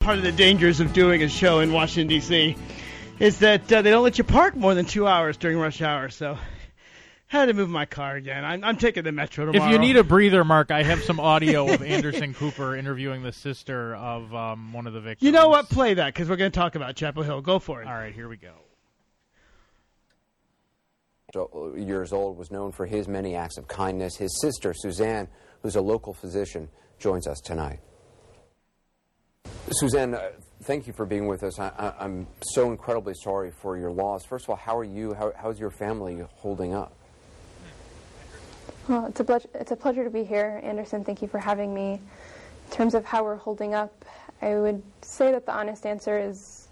[0.00, 2.56] Part of the dangers of doing a show in Washington, D.C.
[3.18, 6.08] is that uh, they don't let you park more than two hours during rush hour,
[6.08, 6.38] so
[7.26, 8.42] had to move my car again.
[8.42, 9.68] I'm, I'm taking the metro tomorrow.
[9.68, 13.30] If you need a breather, Mark, I have some audio of Anderson Cooper interviewing the
[13.30, 15.26] sister of um, one of the victims.
[15.26, 15.68] You know what?
[15.68, 17.42] Play that because we're going to talk about Chapel Hill.
[17.42, 17.86] Go for it.
[17.86, 18.54] All right, here we go.
[21.76, 24.16] Years old, was known for his many acts of kindness.
[24.16, 25.28] His sister, Suzanne,
[25.62, 27.80] who's a local physician, joins us tonight.
[29.72, 30.30] Suzanne, uh,
[30.64, 31.58] thank you for being with us.
[31.60, 34.24] I, am so incredibly sorry for your loss.
[34.24, 35.14] First of all, how are you?
[35.14, 36.92] How, how's your family holding up?
[38.88, 41.04] Well, it's a, ple- it's a pleasure to be here, Anderson.
[41.04, 41.92] Thank you for having me.
[41.92, 44.04] In terms of how we're holding up,
[44.42, 46.66] I would say that the honest answer is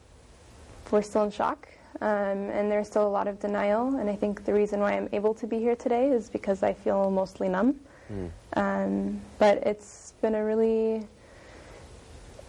[0.91, 1.69] we're still in shock,
[2.01, 3.95] um, and there's still a lot of denial.
[3.97, 6.73] And I think the reason why I'm able to be here today is because I
[6.73, 7.79] feel mostly numb.
[8.12, 8.31] Mm.
[8.55, 11.07] Um, but it's been a really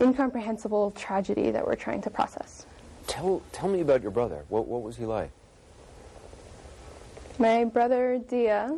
[0.02, 2.66] incomprehensible tragedy that we're trying to process.
[3.08, 4.46] Tell, tell me about your brother.
[4.50, 5.32] What, what was he like?
[7.38, 8.78] My brother, Deah,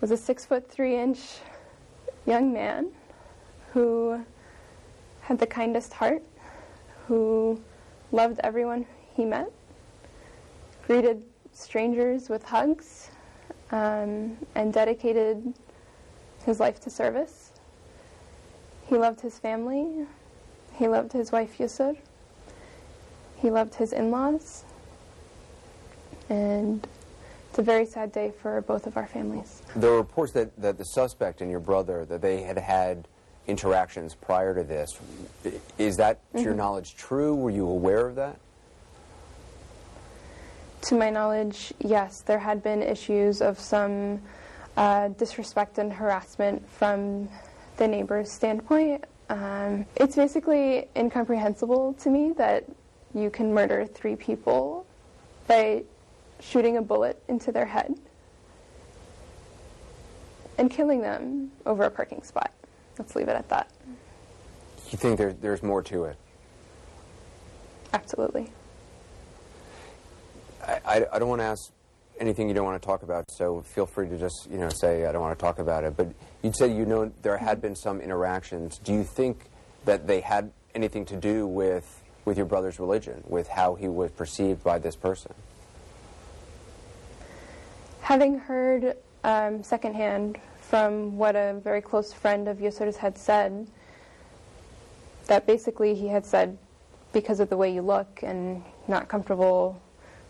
[0.00, 1.18] was a six foot three inch
[2.26, 2.90] young man
[3.72, 4.24] who
[5.20, 6.22] had the kindest heart,
[7.06, 7.60] who
[8.12, 9.50] loved everyone he met,
[10.86, 13.10] greeted strangers with hugs,
[13.72, 15.54] um, and dedicated
[16.44, 17.43] his life to service.
[18.86, 20.06] He loved his family.
[20.74, 21.96] He loved his wife Yusur.
[23.36, 24.64] He loved his in-laws.
[26.28, 26.86] And
[27.50, 29.62] it's a very sad day for both of our families.
[29.76, 33.06] There were reports that, that the suspect and your brother, that they had had
[33.46, 34.98] interactions prior to this.
[35.78, 36.44] Is that, to mm-hmm.
[36.44, 37.34] your knowledge, true?
[37.34, 38.38] Were you aware of that?
[40.82, 42.20] To my knowledge, yes.
[42.20, 44.20] There had been issues of some
[44.76, 47.28] uh, disrespect and harassment from
[47.76, 49.04] the neighbor's standpoint.
[49.28, 52.64] Um, it's basically incomprehensible to me that
[53.14, 54.86] you can murder three people
[55.46, 55.84] by
[56.40, 57.94] shooting a bullet into their head
[60.58, 62.52] and killing them over a parking spot.
[62.98, 63.70] Let's leave it at that.
[64.90, 66.16] You think there, there's more to it?
[67.92, 68.52] Absolutely.
[70.62, 71.72] I, I, I don't want to ask
[72.18, 75.06] anything you don't want to talk about, so feel free to just you know say
[75.06, 75.96] I don't want to talk about it.
[75.96, 78.78] But you said you know there had been some interactions.
[78.78, 79.46] Do you think
[79.84, 84.10] that they had anything to do with with your brother's religion, with how he was
[84.10, 85.34] perceived by this person?
[88.00, 93.66] Having heard um, secondhand from what a very close friend of Yusur's had said,
[95.26, 96.58] that basically he had said,
[97.12, 99.80] because of the way you look and not comfortable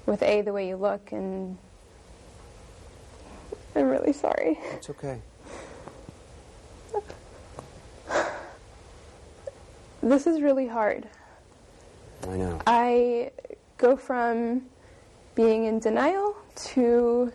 [0.06, 1.56] with A, the way you look, and
[3.74, 4.58] I'm really sorry.
[4.72, 5.20] It's okay.
[10.02, 11.08] This is really hard.
[12.28, 12.60] I know.
[12.66, 13.30] I
[13.78, 14.62] go from
[15.34, 17.32] being in denial to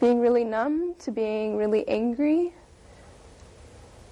[0.00, 2.52] being really numb to being really angry.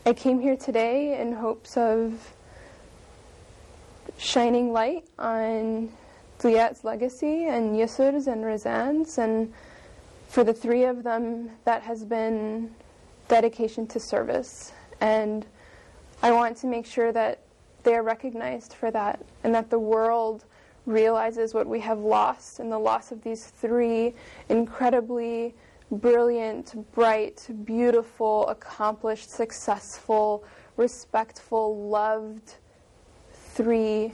[0.04, 2.32] I came here today in hopes of
[4.18, 5.90] shining light on
[6.38, 9.52] Deah's legacy and Yusur's and Razan's, and
[10.28, 12.74] for the three of them, that has been
[13.28, 14.72] dedication to service.
[15.00, 15.46] And
[16.22, 17.40] I want to make sure that
[17.82, 20.44] they are recognized for that and that the world
[20.86, 24.14] realizes what we have lost and the loss of these three
[24.48, 25.54] incredibly
[25.90, 30.44] brilliant, bright, beautiful, accomplished, successful,
[30.76, 32.54] respectful, loved
[33.32, 34.12] three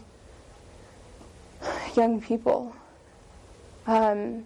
[1.97, 2.75] young people.
[3.87, 4.44] Um,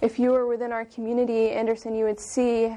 [0.00, 2.76] if you were within our community, Anderson, you would see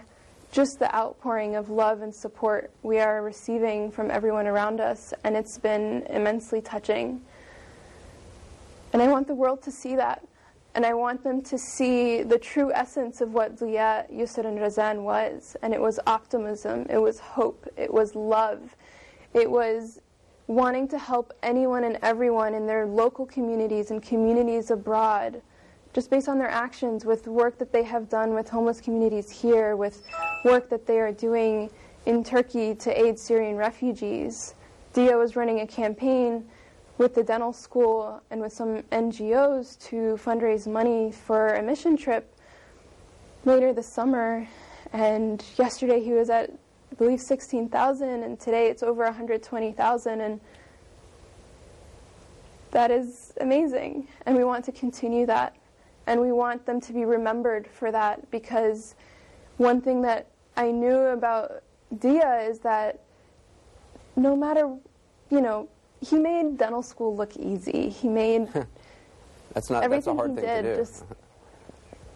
[0.51, 5.35] just the outpouring of love and support we are receiving from everyone around us, and
[5.37, 7.21] it's been immensely touching.
[8.93, 10.25] And I want the world to see that.
[10.73, 15.03] And I want them to see the true essence of what Deah, Yusur, and Razan
[15.03, 15.57] was.
[15.61, 18.75] And it was optimism, it was hope, it was love,
[19.33, 19.99] it was
[20.47, 25.41] wanting to help anyone and everyone in their local communities and communities abroad,
[25.93, 29.75] just based on their actions with work that they have done with homeless communities here,
[29.75, 30.05] with
[30.45, 31.69] work that they are doing
[32.05, 34.55] in Turkey to aid Syrian refugees.
[34.93, 36.45] Deah was running a campaign
[36.97, 42.33] with the dental school and with some NGOs to fundraise money for a mission trip
[43.45, 44.47] later this summer.
[44.93, 46.51] And yesterday he was at,
[46.91, 50.21] I believe, 16,000, and today it's over 120,000.
[50.21, 50.39] And
[52.71, 54.07] that is amazing.
[54.25, 55.55] And we want to continue that.
[56.11, 58.95] And we want them to be remembered for that because
[59.55, 60.27] one thing that
[60.57, 61.63] I knew about
[61.99, 62.99] Deah is that
[64.17, 64.75] no matter,
[65.29, 65.69] you know,
[66.01, 67.87] he made dental school look easy.
[67.87, 68.49] He made
[69.53, 70.81] that's not everything that's a hard he thing did to do.
[70.81, 71.05] just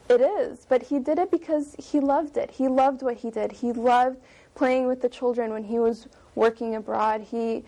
[0.10, 2.52] it is, but he did it because he loved it.
[2.52, 3.50] He loved what he did.
[3.50, 4.18] He loved
[4.56, 7.22] playing with the children when he was working abroad.
[7.22, 7.64] He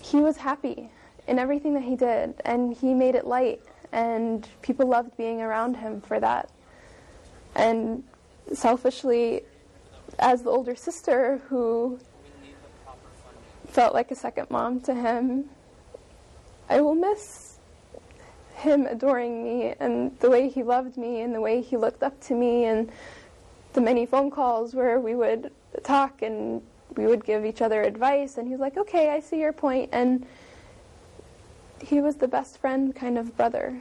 [0.00, 0.90] he was happy
[1.26, 3.60] in everything that he did, and he made it light,
[3.92, 6.50] and people loved being around him for that.
[7.54, 8.04] And
[8.52, 9.42] selfishly,
[10.18, 11.98] as the older sister who
[13.70, 15.44] felt like a second mom to him.
[16.68, 17.58] I will miss
[18.56, 22.20] him adoring me and the way he loved me and the way he looked up
[22.20, 22.90] to me and
[23.72, 25.52] the many phone calls where we would
[25.82, 26.60] talk and
[26.96, 29.88] we would give each other advice and he was like, "Okay, I see your point."
[29.92, 30.26] And
[31.82, 33.80] he was the best friend kind of brother.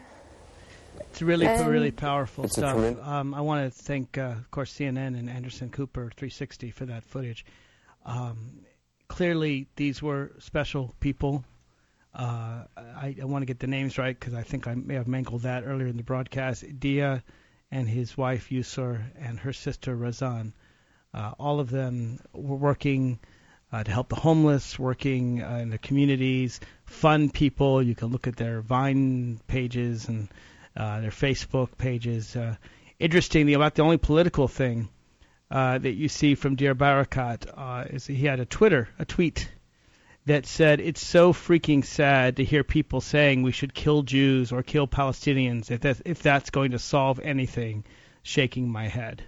[1.12, 2.78] It's really, And- really powerful stuff.
[3.06, 7.04] Um, I want to thank, uh, of course, CNN and Anderson Cooper 360 for that
[7.04, 7.46] footage.
[8.06, 8.62] Um,
[9.08, 11.44] clearly, these were special people.
[12.14, 15.08] Uh, I, I want to get the names right because I think I may have
[15.08, 16.64] mangled that earlier in the broadcast.
[16.80, 17.24] Deah
[17.72, 20.54] and his wife Yusur and her sister Razan.
[21.14, 23.20] Uh, all of them were working
[23.72, 27.82] uh, to help the homeless, working uh, in the communities, fun people.
[27.82, 30.28] You can look at their Vine pages and
[30.76, 32.36] uh, their Facebook pages.
[32.36, 32.56] Uh,
[33.00, 34.90] interestingly, about the only political thing
[35.52, 39.50] uh, that you see from Deah Barakat uh, is he had a Twitter, a tweet
[40.26, 44.64] that said, "It's so freaking sad to hear people saying we should kill Jews or
[44.64, 47.84] kill Palestinians if that if that's going to solve anything."
[48.22, 49.24] Shaking my head.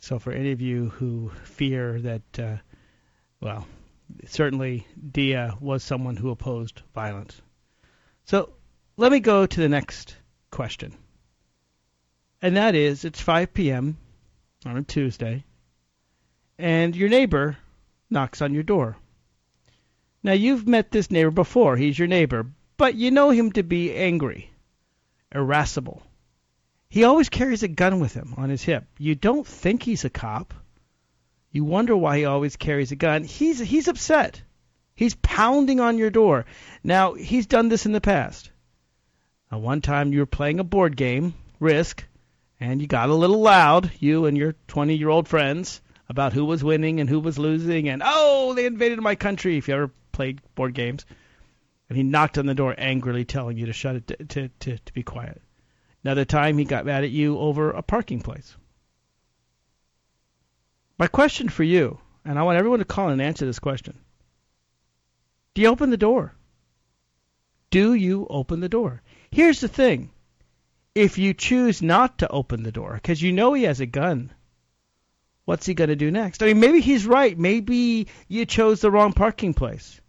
[0.00, 2.56] So for any of you who fear that, uh,
[3.40, 3.64] well,
[4.26, 7.40] certainly Deah was someone who opposed violence.
[8.24, 8.52] So
[8.96, 10.16] let me go to the next
[10.50, 10.96] question.
[12.40, 13.96] And that is it's 5 p.m.
[14.66, 15.44] on a Tuesday,
[16.58, 17.56] and your neighbor
[18.10, 18.96] knocks on your door.
[20.24, 21.76] Now, you've met this neighbor before.
[21.76, 24.50] He's your neighbor, but you know him to be angry,
[25.34, 26.02] irascible.
[26.88, 28.84] He always carries a gun with him on his hip.
[28.98, 30.54] You don't think he's a cop.
[31.52, 33.24] You wonder why he always carries a gun.
[33.24, 34.42] He's he's upset.
[34.94, 36.46] He's pounding on your door.
[36.82, 38.50] Now, he's done this in the past.
[39.52, 42.04] Uh, one time you were playing a board game, Risk,
[42.60, 46.44] and you got a little loud, you and your 20 year old friends, about who
[46.44, 49.90] was winning and who was losing, and oh, they invaded my country, if you ever
[50.12, 51.04] played board games.
[51.88, 54.92] And he knocked on the door angrily, telling you to shut it, to, to, to
[54.94, 55.42] be quiet.
[56.04, 58.56] Another time he got mad at you over a parking place.
[61.02, 63.98] My question for you, and I want everyone to call and answer this question
[65.52, 66.36] Do you open the door?
[67.70, 69.02] Do you open the door?
[69.32, 70.12] Here's the thing
[70.94, 74.32] if you choose not to open the door because you know he has a gun,
[75.44, 76.40] what's he going to do next?
[76.40, 77.36] I mean, maybe he's right.
[77.36, 80.00] Maybe you chose the wrong parking place,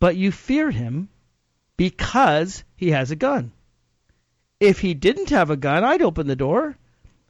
[0.00, 1.10] but you fear him
[1.76, 3.52] because he has a gun.
[4.60, 6.78] If he didn't have a gun, I'd open the door.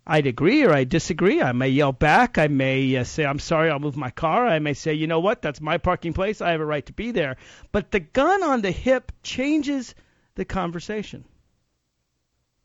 [0.06, 1.40] I'd agree or I'd disagree.
[1.40, 2.36] I may yell back.
[2.36, 4.46] I may uh, say, I'm sorry, I'll move my car.
[4.46, 6.40] I may say, you know what, that's my parking place.
[6.40, 7.36] I have a right to be there.
[7.70, 9.94] But the gun on the hip changes
[10.34, 11.24] the conversation.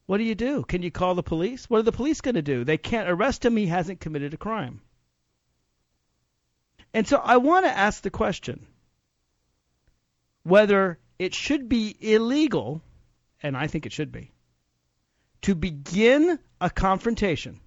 [0.08, 0.64] What do you do?
[0.64, 1.70] Can you call the police?
[1.70, 2.64] What are the police going to do?
[2.64, 3.56] They can't arrest him.
[3.58, 4.82] He hasn't committed a crime.
[6.94, 8.66] And so I want to ask the question
[10.44, 12.82] whether it should be illegal,
[13.44, 14.32] and I think it should be,
[15.42, 17.60] to begin a confrontation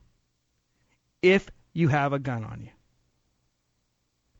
[1.22, 2.70] if you have a gun on you.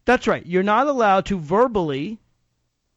[0.04, 0.44] That's right.
[0.44, 2.18] You're not allowed to verbally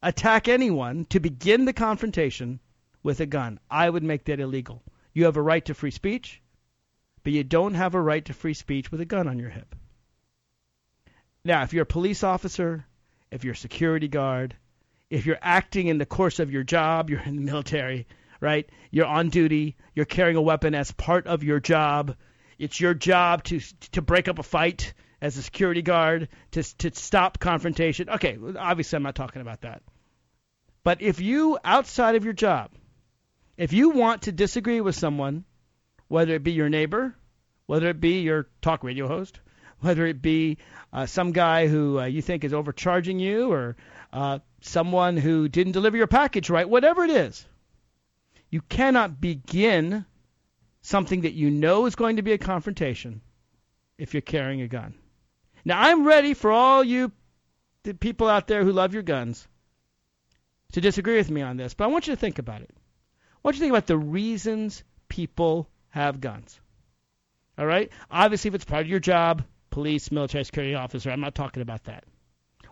[0.01, 2.59] attack anyone to begin the confrontation
[3.03, 3.59] with a gun.
[3.69, 4.81] I would make that illegal.
[5.13, 6.41] You have a right to free speech,
[7.23, 9.75] but you don't have a right to free speech with a gun on your hip.
[11.45, 12.85] Now, if you're a police officer,
[13.29, 14.55] if you're a security guard,
[15.09, 18.07] if you're acting in the course of your job, you're in the military,
[18.43, 18.69] right?
[18.91, 22.15] You're on duty, you're carrying a weapon as part of your job.
[22.59, 23.61] It's your job to
[23.93, 28.09] to break up a fight as a security guard, to to stop confrontation.
[28.09, 29.81] Okay, obviously I'm not talking about that.
[30.83, 32.71] But if you outside of your job,
[33.55, 35.45] if you want to disagree with someone,
[36.09, 37.15] whether it be your neighbor,
[37.65, 39.39] whether it be your talk radio host,
[39.79, 40.57] whether it be
[40.91, 43.77] uh, some guy who uh, you think is overcharging you or
[44.11, 47.45] uh, someone who didn't deliver your package right, whatever it is.
[48.53, 50.05] You cannot begin
[50.83, 53.21] something that you know is going to be a confrontation
[53.97, 54.93] if you're carrying a gun.
[55.65, 57.11] Now, I'm ready for all you
[57.99, 59.47] people out there who love your guns
[60.73, 62.69] to disagree with me on this, but I want you to think about it.
[62.71, 66.61] I want you to think about the reasons people have guns.
[67.57, 67.91] All right?
[68.11, 71.85] Obviously, if it's part of your job, police, military security officer, I'm not talking about
[71.85, 72.03] that.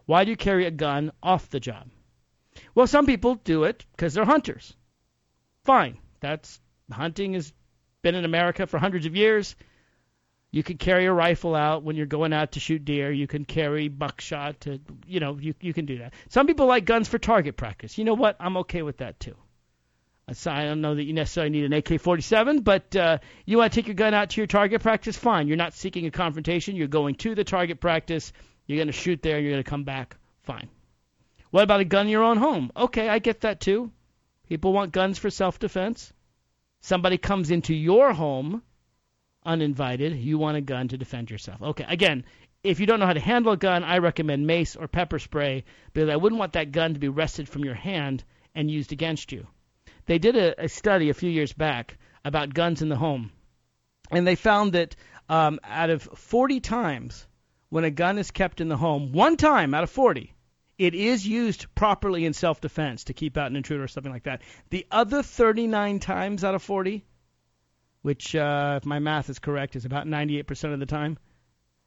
[0.06, 1.90] Why do you carry a gun off the job?
[2.76, 4.76] Well, some people do it because they're hunters.
[5.64, 5.98] Fine.
[6.20, 6.60] That's
[6.92, 7.54] hunting has
[8.02, 9.56] been in America for hundreds of years.
[10.52, 13.12] You can carry a rifle out when you're going out to shoot deer.
[13.12, 16.14] You can carry buckshot to, you know, you you can do that.
[16.30, 17.98] Some people like guns for target practice.
[17.98, 18.36] You know what?
[18.40, 19.36] I'm okay with that too.
[20.46, 23.88] I don't know that you necessarily need an AK-47, but uh, you want to take
[23.88, 25.48] your gun out to your target practice, fine.
[25.48, 26.78] You're not seeking a confrontation.
[26.78, 28.32] You're going to the target practice.
[28.66, 29.40] You're going to shoot there.
[29.40, 30.16] You're going to come back.
[30.44, 30.70] Fine.
[31.50, 32.72] What about a gun in your own home?
[32.78, 33.92] Okay, I get that too.
[34.52, 36.12] People want guns for self-defense.
[36.82, 38.62] Somebody comes into your home
[39.46, 40.18] uninvited.
[40.18, 41.62] You want a gun to defend yourself.
[41.62, 42.26] Okay, again,
[42.62, 45.64] if you don't know how to handle a gun, I recommend mace or pepper spray
[45.94, 49.32] because I wouldn't want that gun to be wrested from your hand and used against
[49.32, 49.48] you.
[50.06, 53.32] They did a, a study a few years back about guns in the home,
[54.12, 54.98] and they found that
[55.30, 57.26] um, out of 40 times
[57.70, 60.34] when a gun is kept in the home, one time out of 40,
[60.82, 64.24] it is used properly in self defense to keep out an intruder or something like
[64.24, 64.42] that.
[64.72, 67.06] The other 39 times out of 40,
[68.02, 71.20] which, uh, if my math is correct, is about 98% of the time,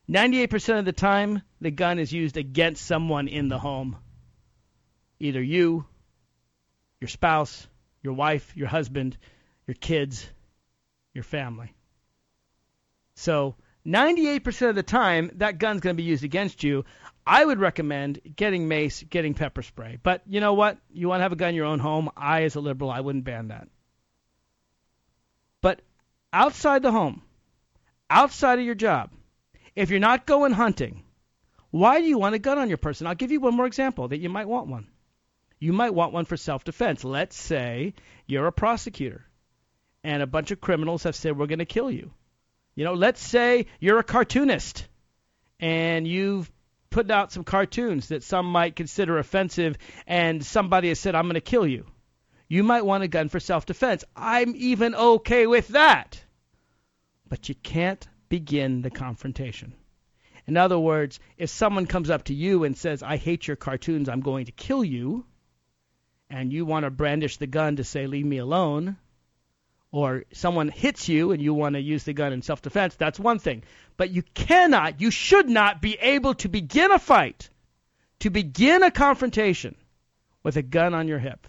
[0.08, 3.96] 98% of the time, the gun is used against someone in the home.
[5.18, 5.84] Either you,
[7.00, 7.66] your spouse,
[8.00, 9.16] your wife, your husband,
[9.66, 10.24] your kids,
[11.14, 11.74] your family.
[13.16, 16.84] So 98% of the time, that gun's going to be used against you.
[17.26, 19.98] I would recommend getting mace, getting pepper spray.
[20.02, 20.78] But you know what?
[20.92, 22.10] You want to have a gun in your own home.
[22.16, 23.68] I, as a liberal, I wouldn't ban that.
[25.60, 25.80] But
[26.32, 27.22] outside the home,
[28.10, 29.10] outside of your job,
[29.74, 31.02] if you're not going hunting,
[31.70, 33.06] why do you want a gun on your person?
[33.06, 34.86] I'll give you one more example that you might want one.
[35.58, 37.04] You might want one for self defense.
[37.04, 37.94] Let's say
[38.26, 39.24] you're a prosecutor
[40.02, 42.12] and a bunch of criminals have said, We're going to kill you.
[42.74, 44.86] You know, let's say you're a cartoonist
[45.60, 46.50] and you've
[46.90, 49.76] put out some cartoons that some might consider offensive
[50.06, 51.86] and somebody has said, I'm going to kill you.
[52.48, 54.04] You might want a gun for self defense.
[54.14, 56.22] I'm even okay with that.
[57.28, 59.74] But you can't begin the confrontation.
[60.46, 64.08] In other words, if someone comes up to you and says, I hate your cartoons,
[64.08, 65.24] I'm going to kill you,
[66.28, 68.98] and you want to brandish the gun to say, leave me alone,
[69.94, 73.20] or someone hits you and you want to use the gun in self defense, that's
[73.20, 73.62] one thing.
[73.96, 77.48] But you cannot, you should not be able to begin a fight,
[78.18, 79.76] to begin a confrontation
[80.42, 81.46] with a gun on your hip.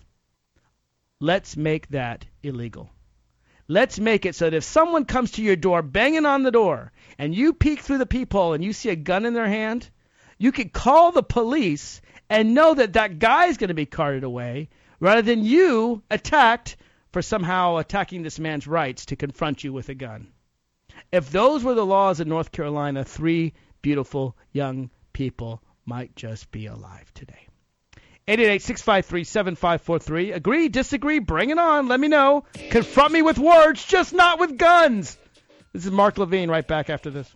[1.19, 2.91] Let's make that illegal.
[3.67, 6.91] Let's make it so that if someone comes to your door banging on the door
[7.17, 9.89] and you peek through the peephole and you see a gun in their hand,
[10.37, 11.99] you can call the police
[12.29, 16.77] and know that that guy is going to be carted away rather than you attacked
[17.15, 20.27] for somehow attacking this man's rights to confront you with a gun.
[21.13, 26.65] If those were the laws in North Carolina, three beautiful young people might just be
[26.65, 27.47] alive today.
[28.27, 30.35] 888-653-7543.
[30.35, 31.87] Agree, disagree, bring it on.
[31.87, 32.43] Let me know.
[32.69, 35.17] Confront me with words, just not with guns.
[35.71, 37.33] This is Mark Levine right back after this.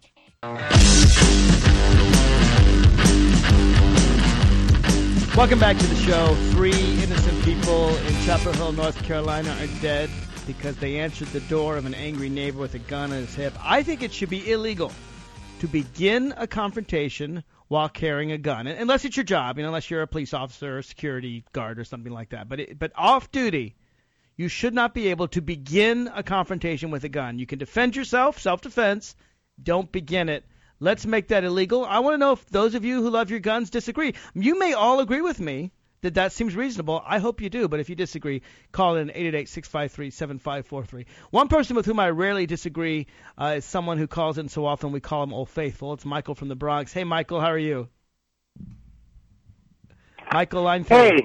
[5.39, 6.36] Welcome back to the show.
[6.51, 10.10] Three innocent people in Chapel Hill, North Carolina are dead
[10.46, 13.53] because they answered the door of an angry neighbor with a gun on his hip.
[13.63, 14.91] I think it should be illegal
[15.62, 19.89] to begin a confrontation while carrying a gun, unless it's your job, you know, unless
[19.89, 22.50] you're a police officer or security guard or something like that.
[22.50, 23.77] But it, but off duty,
[24.36, 27.39] you should not be able to begin a confrontation with a gun.
[27.39, 29.15] You can defend yourself, self-defense.
[29.63, 30.43] Don't begin it
[30.79, 31.86] Let's make that illegal.
[31.86, 34.13] I want to know if those of you who love your guns disagree.
[34.33, 35.71] You may all agree with me
[36.01, 37.03] that that seems reasonable.
[37.05, 41.05] I hope you do, but if you disagree, call in 888-653-7543.
[41.31, 43.07] One person with whom I rarely disagree
[43.38, 45.93] uh, is someone who calls in so often we call him Old Faithful.
[45.93, 46.93] It's Michael from the Bronx.
[46.93, 47.89] Hey, Michael, how are you?
[50.31, 51.21] Michael line Hey.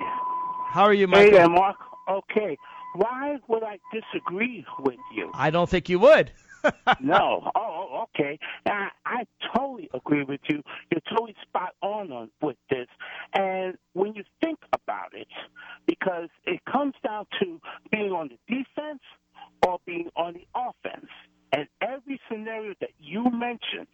[0.68, 1.24] How are you, Michael?
[1.26, 1.76] Hey there, Mark.
[2.10, 2.56] Okay.
[2.96, 5.30] Why would I disagree with you?
[5.34, 6.32] I don't think you would.
[7.00, 7.50] no.
[7.54, 8.38] Oh, okay.
[8.66, 10.62] I, I totally agree with you.
[10.90, 12.86] You're totally spot on, on with this.
[13.34, 15.28] And when you think about it,
[15.86, 19.02] because it comes down to being on the defense
[19.66, 21.10] or being on the offense.
[21.54, 23.86] And every scenario that you mentioned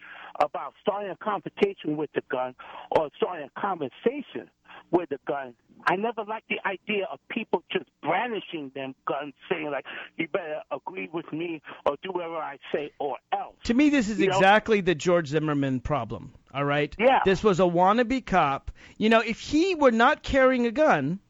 [0.43, 2.55] about starting a confrontation with the gun
[2.97, 4.51] or starting a conversation
[4.91, 5.55] with a gun,
[5.87, 9.85] I never liked the idea of people just brandishing them guns, saying like,
[10.17, 14.09] "You better agree with me or do whatever I say or else." To me, this
[14.09, 14.37] is You know?
[14.37, 16.33] exactly the George Zimmerman problem.
[16.55, 16.95] All right.
[16.99, 17.21] Yeah.
[17.25, 18.71] This was a wannabe cop.
[18.99, 21.21] You know, if he were not carrying a gun,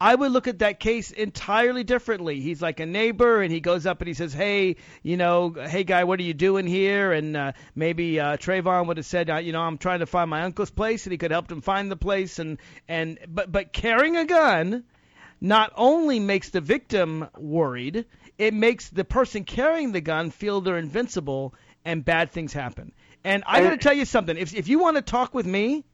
[0.00, 2.40] I would look at that case entirely differently.
[2.40, 5.84] He's like a neighbor, and he goes up and he says, "Hey, you know, hey
[5.84, 9.36] guy, what are you doing here?" And uh, maybe uh, Trayvon would have said, uh,
[9.36, 11.90] "You know, I'm trying to find my uncle's place," and he could help him find
[11.90, 12.38] the place.
[12.38, 14.84] And and but but carrying a gun
[15.40, 18.04] not only makes the victim worried,
[18.36, 21.54] it makes the person carrying the gun feel they're invincible,
[21.86, 22.92] and bad things happen.
[23.24, 24.36] And I got to tell you something.
[24.36, 25.84] If if you want to talk with me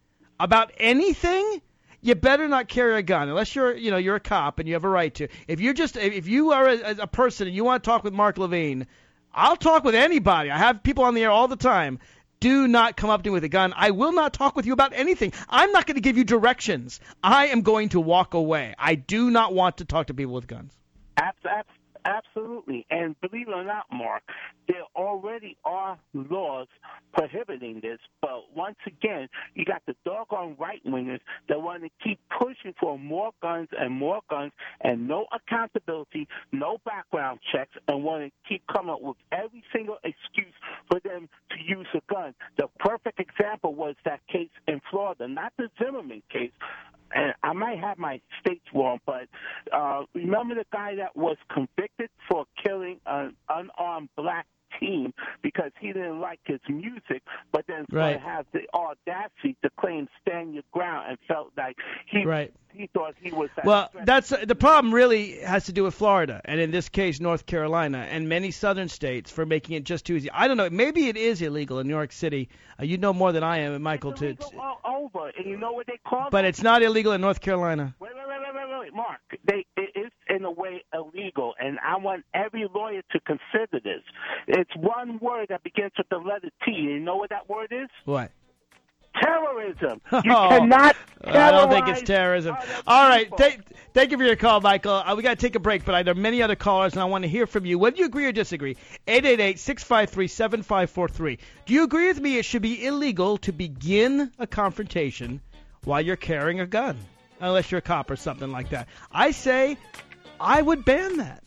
[0.40, 1.62] about anything,
[2.02, 4.74] you better not carry a gun unless you're you know you're a cop and you
[4.74, 5.28] have a right to.
[5.48, 8.12] If you're just if you are a, a person and you want to talk with
[8.12, 8.86] Mark Levine,
[9.32, 10.50] I'll talk with anybody.
[10.50, 12.00] I have people on the air all the time.
[12.40, 13.72] Do not come up to me with a gun.
[13.76, 15.32] I will not talk with you about anything.
[15.48, 16.98] I'm not going to give you directions.
[17.22, 18.74] I am going to walk away.
[18.76, 20.76] I do not want to talk to people with guns.
[21.16, 21.68] Abs- abs-
[22.04, 22.86] absolutely.
[22.90, 24.22] And believe it or not, Mark,
[24.68, 26.68] there already are laws
[27.12, 27.98] prohibiting this.
[28.20, 32.98] But once again, you got the doggone right wingers that want to keep pushing for
[32.98, 38.62] more guns and more guns and no accountability, no background checks, and want to keep
[38.72, 40.54] coming up with every single excuse
[40.90, 42.34] for them to use a gun.
[42.58, 46.52] The perfect example was that case in Florida, not the Zimmerman case,
[47.14, 49.28] and I might have my states wrong, but
[49.72, 54.46] uh, remember the guy that was convicted for killing an unarmed black
[54.80, 58.18] teen because he didn't like his music, but then Right.
[58.20, 61.76] has the audacity to claim stand your ground and felt like
[62.06, 62.52] he Right.
[62.74, 64.92] He thought he was that Well, that's the problem.
[64.92, 68.88] Really has to do with Florida, and in this case, North Carolina, and many southern
[68.88, 70.30] states for making it just too easy.
[70.30, 70.68] I don't know.
[70.70, 72.48] Maybe it is illegal in New York City.
[72.80, 74.10] Uh, you know more than I am, Michael.
[74.12, 76.48] It's To, illegal all over, and you know what they call but it?
[76.48, 77.94] it's not illegal in North Carolina.
[78.00, 79.20] Wait, wait, wait, wait, wait, wait, Mark.
[79.46, 84.02] They, it is in a way illegal, and I want every lawyer to consider this.
[84.48, 86.72] It's one word that begins with the letter T.
[86.72, 87.88] You know what that word is?
[88.04, 88.30] What?
[89.22, 90.00] Terrorism.
[90.24, 90.96] You Oh, cannot.
[91.24, 92.56] I don't think it's terrorism.
[92.86, 93.62] All right, thank,
[94.10, 94.92] you for your call, Michael.
[94.94, 97.02] Uh, we got to take a break, but I there are many other callers, and
[97.02, 97.78] I want to hear from you.
[97.78, 101.38] Whether you agree or disagree, 888-653-7543.
[101.66, 105.40] Do you agree with me it should be illegal to begin a confrontation
[105.84, 106.96] while you're carrying a gun,
[107.40, 108.88] unless you're a cop or something like that?
[109.10, 109.76] I say
[110.40, 111.42] I would ban that.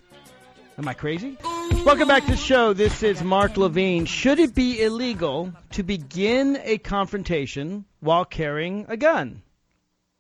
[0.78, 1.38] Am I crazy?
[1.86, 2.74] Welcome back to the show.
[2.74, 4.06] This is Mark Levine.
[4.06, 9.42] Should it be illegal to begin a confrontation while carrying a gun?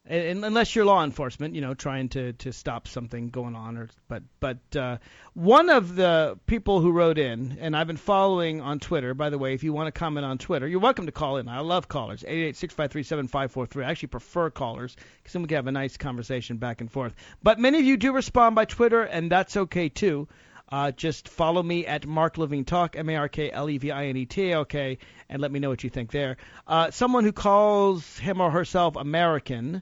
[0.08, 4.22] Unless you're law enforcement, you know, trying to, to stop something going on, or but
[4.39, 4.98] but uh,
[5.34, 9.15] one of the people who wrote in, and I've been following on Twitter.
[9.15, 11.48] By the way, if you want to comment on Twitter, you're welcome to call in.
[11.48, 12.24] I love callers.
[12.28, 13.84] Eight eight six five three seven five four three.
[13.84, 17.15] I actually prefer callers because then we can have a nice conversation back and forth.
[17.41, 20.28] But many of you do respond by Twitter, and that's okay too.
[20.70, 23.89] Uh, just follow me at Mark Levine Talk, M A R K L E V
[23.89, 26.38] I N E T A L K, and let me know what you think there.
[26.68, 29.82] Uh, someone who calls him or herself American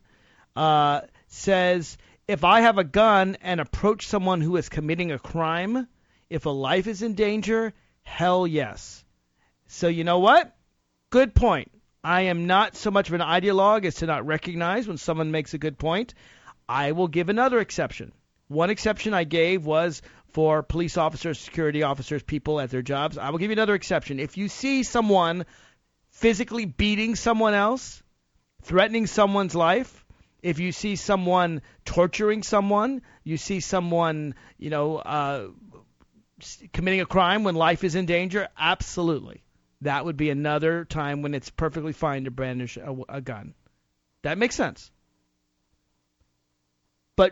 [0.55, 5.87] uh, says, if I have a gun and approach someone who is committing a crime,
[6.29, 9.03] if a life is in danger, hell yes.
[9.67, 10.55] So you know what?
[11.09, 11.71] Good point.
[12.03, 15.53] I am not so much of an ideologue as to not recognize when someone makes
[15.53, 16.13] a good point.
[16.67, 18.11] I will give another exception.
[18.47, 23.17] One exception I gave was for police officers, security officers, people at their jobs.
[23.17, 24.19] I will give you another exception.
[24.19, 25.45] If you see someone
[26.09, 28.01] physically beating someone else,
[28.63, 30.02] threatening someone's life,
[30.43, 35.47] if you see someone torturing someone, you see someone, you know, uh,
[36.73, 39.41] committing a crime when life is in danger, absolutely.
[39.81, 43.53] That would be another time when it's perfectly fine to brandish a, a gun.
[44.23, 44.91] That makes sense.
[47.15, 47.31] But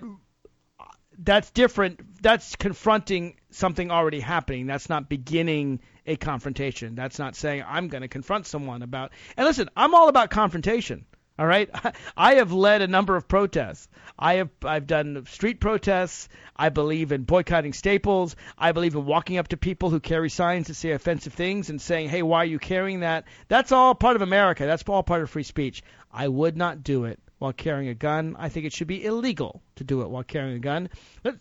[1.17, 2.21] that's different.
[2.21, 4.67] That's confronting something already happening.
[4.67, 6.95] That's not beginning a confrontation.
[6.95, 9.11] That's not saying I'm going to confront someone about.
[9.35, 11.05] And listen, I'm all about confrontation.
[11.39, 11.69] All right,
[12.17, 13.87] I have led a number of protests.
[14.19, 16.29] I have I've done street protests.
[16.55, 18.35] I believe in boycotting Staples.
[18.57, 21.81] I believe in walking up to people who carry signs that say offensive things and
[21.81, 24.65] saying, "Hey, why are you carrying that?" That's all part of America.
[24.65, 25.83] That's all part of free speech.
[26.11, 28.35] I would not do it while carrying a gun.
[28.37, 30.89] I think it should be illegal to do it while carrying a gun.
[31.23, 31.35] Let,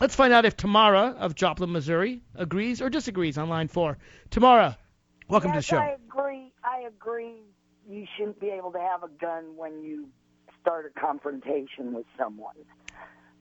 [0.00, 3.98] let's find out if Tamara of Joplin, Missouri, agrees or disagrees on line four.
[4.30, 4.78] Tamara,
[5.28, 5.82] welcome yes, to the show.
[5.82, 6.52] I agree.
[6.64, 7.42] I agree.
[7.88, 10.08] You shouldn't be able to have a gun when you
[10.60, 12.56] start a confrontation with someone.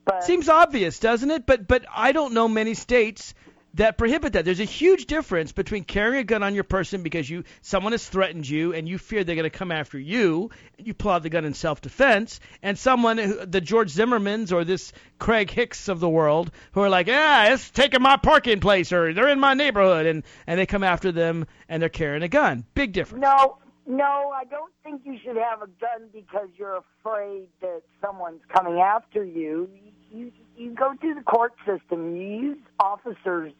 [0.06, 1.46] But Seems obvious, doesn't it?
[1.48, 3.34] But but I don't know many states
[3.74, 4.46] that prohibit that.
[4.46, 8.08] There's a huge difference between carrying a gun on your person because you someone has
[8.08, 11.24] threatened you and you fear they're going to come after you, and you pull out
[11.24, 16.00] the gun in self-defense, and someone, who, the George Zimmermans or this Craig Hicks of
[16.00, 19.56] the world, who are like, yeah, it's taking my parking place or they're in my
[19.56, 22.64] neighborhood, and and they come after them and they're carrying a gun.
[22.76, 23.24] Big difference.
[23.24, 28.42] No, no, I don't think you should have a gun because you're afraid that someone's
[28.54, 29.70] coming after you.
[30.12, 32.16] You you go through the court system.
[32.16, 33.54] You use officers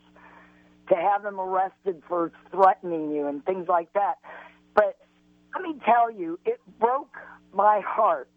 [0.90, 4.16] to have them arrested for threatening you and things like that.
[4.74, 4.98] But
[5.54, 7.16] let me tell you, it broke
[7.54, 8.30] my heart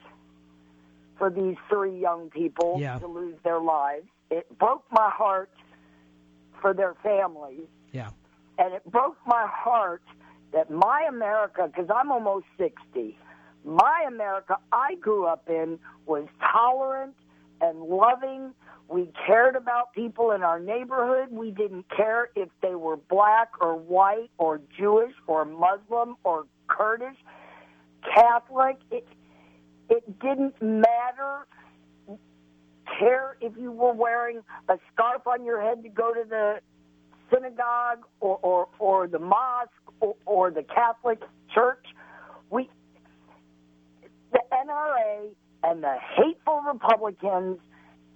[1.18, 2.98] for these three young people Yeah.
[2.98, 4.07] to lose their lives.
[4.31, 5.51] It broke my heart
[6.61, 7.66] for their families.
[7.92, 8.11] Yeah.
[8.59, 10.03] And it broke my heart
[10.53, 13.19] that my America, because I'm almost 60,
[13.65, 17.15] my America I grew up in was tolerant
[17.61, 18.53] and loving.
[18.89, 21.29] We cared about people in our neighborhood.
[21.31, 27.17] We didn't care if they were black or white or Jewish or Muslim or Kurdish,
[28.15, 28.79] Catholic.
[28.91, 29.07] It,
[29.91, 31.47] it didn't matter
[32.99, 36.61] care if you were wearing a scarf on your head to go to the
[37.33, 39.71] synagogue or, or, or the mosque
[40.27, 41.21] or, the Catholic
[41.55, 41.85] church.
[42.51, 42.69] We,
[44.33, 45.31] the NRA
[45.63, 47.59] and the hateful Republicans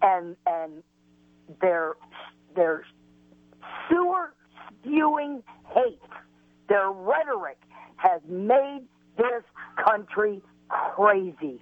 [0.03, 0.83] and and
[1.61, 1.95] their
[2.55, 2.85] their
[3.89, 4.35] sewer
[4.69, 5.43] spewing
[5.75, 6.01] hate,
[6.69, 7.59] their rhetoric
[7.97, 8.83] has made
[9.17, 9.45] this
[9.85, 11.61] country crazy.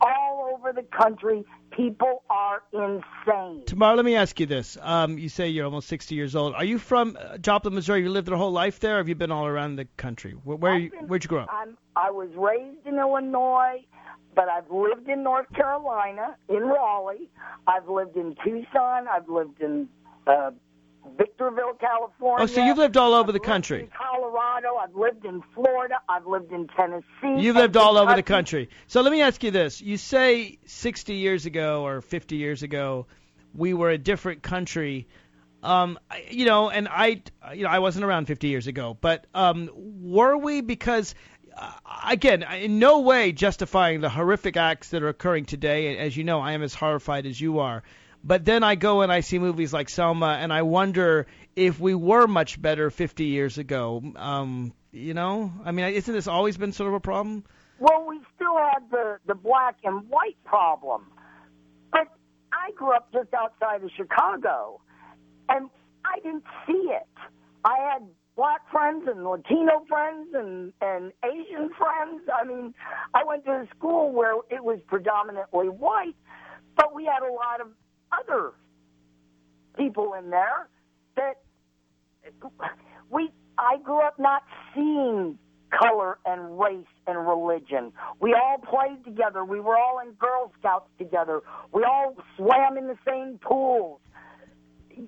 [0.00, 3.64] All over the country, people are insane.
[3.66, 4.76] Tamara, let me ask you this.
[4.80, 6.54] Um, you say you're almost 60 years old.
[6.54, 8.02] Are you from uh, Joplin, Missouri?
[8.02, 10.32] You lived your whole life there, or have you been all around the country?
[10.44, 11.48] Where, where you, been- where'd you grow up?
[11.52, 13.84] I'm I was raised in Illinois,
[14.36, 17.28] but I've lived in North Carolina, in Raleigh.
[17.66, 19.08] I've lived in Tucson.
[19.08, 19.88] I've lived in
[20.28, 20.52] uh,
[21.16, 22.44] Victorville, California.
[22.44, 23.80] Oh, so you've lived all over I've the lived country.
[23.82, 24.76] In Colorado.
[24.76, 25.96] I've lived in Florida.
[26.08, 27.42] I've lived in Tennessee.
[27.42, 28.68] You've lived all over the country.
[28.86, 29.80] So let me ask you this.
[29.80, 33.06] You say 60 years ago or 50 years ago,
[33.54, 35.08] we were a different country.
[35.62, 35.98] Um,
[36.30, 40.36] you know, and I, you know, I wasn't around 50 years ago, but um, were
[40.36, 40.60] we?
[40.60, 41.14] Because
[41.56, 41.72] uh,
[42.08, 45.98] again, in no way justifying the horrific acts that are occurring today.
[45.98, 47.82] As you know, I am as horrified as you are.
[48.24, 51.94] But then I go and I see movies like Selma, and I wonder if we
[51.94, 54.02] were much better 50 years ago.
[54.16, 57.44] Um, you know, I mean, isn't this always been sort of a problem?
[57.78, 61.12] Well, we still had the the black and white problem,
[61.92, 62.08] but
[62.52, 64.80] I grew up just outside of Chicago,
[65.48, 65.70] and
[66.04, 67.06] I didn't see it.
[67.64, 68.02] I had
[68.34, 72.22] black friends and Latino friends and and Asian friends.
[72.34, 72.74] I mean,
[73.14, 76.16] I went to a school where it was predominantly white,
[76.76, 77.68] but we had a lot of
[78.12, 78.52] other
[79.76, 80.68] people in there
[81.16, 81.36] that
[83.10, 84.42] we I grew up not
[84.74, 85.38] seeing
[85.78, 87.92] color and race and religion.
[88.20, 89.44] We all played together.
[89.44, 91.42] We were all in Girl Scouts together.
[91.72, 94.00] We all swam in the same pools.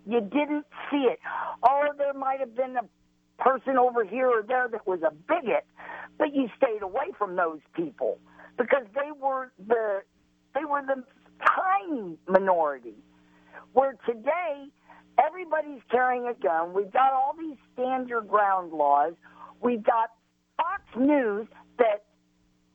[0.07, 1.19] You didn't see it.
[1.63, 5.67] Oh, there might have been a person over here or there that was a bigot,
[6.19, 8.19] but you stayed away from those people
[8.59, 10.03] because they were the
[10.55, 11.05] they were the
[11.45, 12.95] tiny minority.
[13.73, 14.67] Where today
[15.19, 16.73] everybody's carrying a gun.
[16.73, 19.15] We've got all these stand your ground laws.
[19.63, 20.11] We've got
[20.57, 21.47] Fox News
[21.79, 22.05] that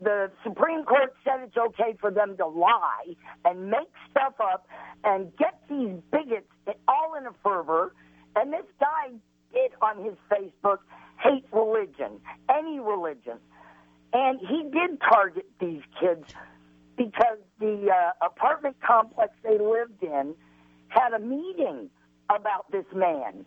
[0.01, 4.67] the Supreme Court said it's okay for them to lie and make stuff up
[5.03, 6.47] and get these bigots
[6.87, 7.93] all in a fervor.
[8.35, 9.11] And this guy
[9.53, 10.79] did on his Facebook
[11.21, 13.37] hate religion, any religion.
[14.13, 16.33] And he did target these kids
[16.97, 20.35] because the uh, apartment complex they lived in
[20.89, 21.89] had a meeting
[22.29, 23.45] about this man.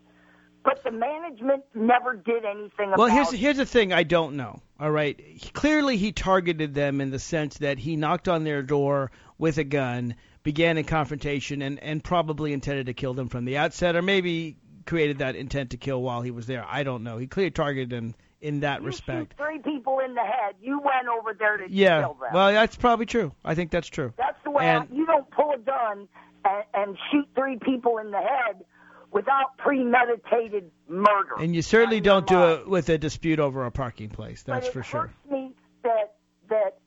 [0.65, 3.37] But the management never did anything Well, about here's it.
[3.39, 4.61] here's the thing I don't know.
[4.81, 8.63] All right, He- clearly he targeted them in the sense that he knocked on their
[8.63, 13.45] door with a gun, began a confrontation, and and probably intended to kill them from
[13.45, 16.65] the outset, or maybe created that intent to kill while he was there.
[16.69, 17.19] I don't know.
[17.19, 19.19] He clearly targeted them in that you respect.
[19.19, 20.55] shoot three people in the head.
[20.61, 22.03] You went over there to Yeah.
[22.03, 22.31] kill them.
[22.33, 23.33] Well, that's probably true.
[23.45, 24.13] I think that's true.
[24.17, 24.65] That's the way.
[24.69, 26.09] I, and- you don't pull a gun
[26.45, 28.65] and, and shoot three people in the head
[29.11, 31.35] without premeditated murder.
[31.41, 32.61] And you certainly don't do mind.
[32.61, 34.43] it with a dispute over a parking place.
[34.43, 35.01] That's for it sure.
[35.03, 36.15] hurts me that
[36.51, 36.79] that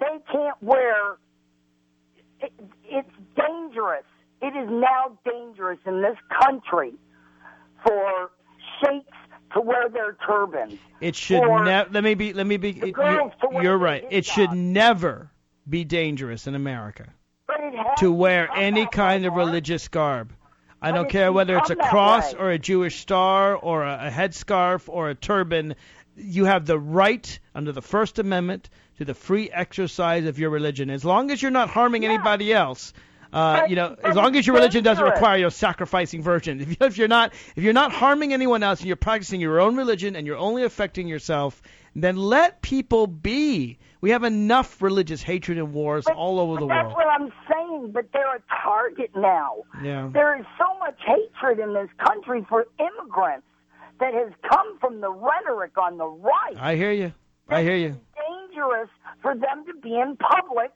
[0.00, 1.16] they can't wear.
[2.40, 2.52] It,
[2.84, 4.04] it's dangerous.
[4.42, 6.92] It is now dangerous in this country
[7.84, 8.30] for
[8.82, 9.06] Sikhs
[9.52, 10.78] to wear their turbans.
[11.00, 11.90] It should never.
[11.90, 12.32] Let me be.
[12.32, 12.70] Let me be.
[12.70, 14.04] it- you're you're right.
[14.10, 15.30] It should never
[15.68, 17.06] be dangerous in America
[17.46, 20.32] But it has to wear any kind of religious garb.
[20.82, 24.88] I don't care whether it's a cross or a Jewish star or a, a headscarf
[24.88, 25.76] or a turban.
[26.16, 30.90] You have the right under the First Amendment to the free exercise of your religion,
[30.90, 32.92] as long as you're not harming anybody else.
[33.34, 36.76] Uh, you know, as long as your religion doesn't require you sacrificing virgins.
[36.80, 40.14] If you're not, if you're not harming anyone else and you're practicing your own religion
[40.14, 41.60] and you're only affecting yourself,
[41.96, 43.78] then let people be.
[44.00, 46.86] We have enough religious hatred and wars But- all over the that's world.
[46.86, 47.92] That's what I'm saying.
[47.92, 49.64] But they're a target now.
[49.82, 50.10] Yeah.
[50.12, 53.46] There is so much hatred in this country for immigrants
[54.00, 56.56] that has come from the rhetoric on the right.
[56.58, 57.12] I hear you.
[57.48, 57.88] I hear you.
[57.88, 58.90] It's dangerous
[59.22, 60.70] for them to be in public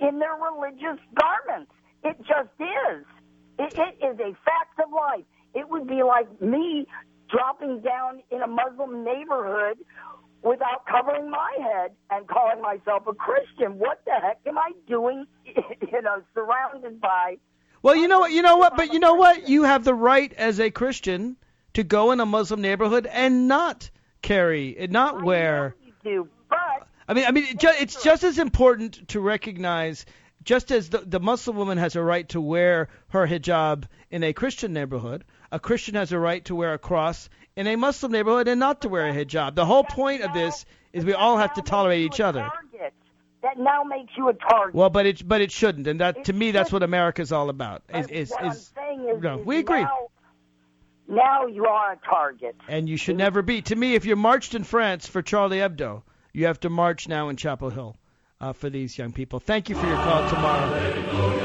[0.00, 1.72] in their religious garments.
[2.04, 3.04] It just is.
[3.58, 5.24] It, it is a fact of life.
[5.54, 6.86] It would be like me
[7.30, 9.78] dropping down in a Muslim neighborhood
[10.42, 13.78] without covering my head and calling myself a Christian.
[13.78, 15.26] What the heck am I doing?
[15.92, 17.36] You know, surrounded by.
[17.82, 18.32] Well, you know what?
[18.32, 18.76] You know what?
[18.76, 19.48] But you know what?
[19.48, 21.36] You have the right as a Christian
[21.74, 23.90] to go in a Muslim neighborhood and not
[24.22, 25.76] carry, not wear.
[25.86, 30.06] I do, but I mean, I mean, it ju- it's just as important to recognize,
[30.44, 34.32] just as the, the Muslim woman has a right to wear her hijab in a
[34.32, 38.48] Christian neighborhood, a Christian has a right to wear a cross in a Muslim neighborhood
[38.48, 39.54] and not to wear a hijab.
[39.54, 42.48] The whole point of this is we all have to tolerate each other.
[43.42, 44.74] That now makes you a target.
[44.74, 46.82] Well, but it but it shouldn't, and that to me that's what.
[46.82, 47.82] America's all about.
[47.92, 49.82] Is is, is I'm saying is, no, we agree.
[49.82, 50.08] Now,
[51.08, 52.56] now you are a target.
[52.68, 53.60] and you should never be.
[53.60, 57.28] To me, if you marched in France for Charlie Hebdo, you have to march now
[57.28, 57.98] in Chapel Hill
[58.44, 59.40] uh, for these young people.
[59.40, 60.70] Thank you for your call Tamara.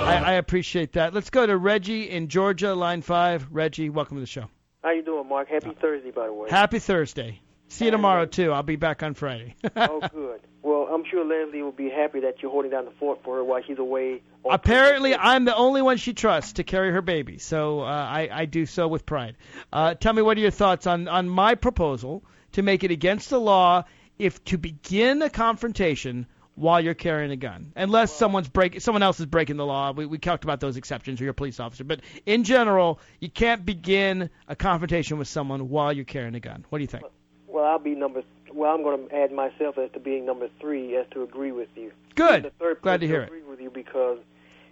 [0.03, 1.13] I, I appreciate that.
[1.13, 3.47] Let's go to Reggie in Georgia, line five.
[3.51, 4.49] Reggie, welcome to the show.
[4.83, 5.47] How you doing, Mark?
[5.47, 6.49] Happy Thursday, by the way.
[6.49, 7.39] Happy Thursday.
[7.69, 8.51] See you tomorrow too.
[8.51, 9.55] I'll be back on Friday.
[9.75, 10.41] oh, good.
[10.61, 13.43] Well, I'm sure Leslie will be happy that you're holding down the fort for her
[13.43, 14.21] while she's away.
[14.49, 15.25] Apparently, purpose.
[15.25, 18.65] I'm the only one she trusts to carry her baby, so uh, I, I do
[18.65, 19.37] so with pride.
[19.71, 23.29] Uh, tell me, what are your thoughts on, on my proposal to make it against
[23.29, 23.85] the law
[24.17, 26.27] if to begin a confrontation
[26.59, 29.91] while you're carrying a gun, unless someone's break, someone else is breaking the law.
[29.91, 33.29] We, we talked about those exceptions, or you're a police officer, but in general, you
[33.29, 36.65] can't begin a confrontation with someone while you're carrying a gun.
[36.69, 37.05] What do you think?
[37.47, 38.23] Well, I'll be number.
[38.53, 41.69] Well, I'm going to add myself as to being number three, as to agree with
[41.75, 41.91] you.
[42.15, 42.43] Good.
[42.43, 43.27] The third Glad to hear it.
[43.27, 44.19] agree with you because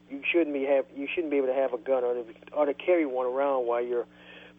[0.09, 2.65] you shouldn't be have you shouldn't be able to have a gun or to, or
[2.65, 4.05] to carry one around while you're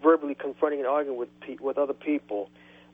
[0.02, 2.50] verbally confronting and arguing with pe- with other people.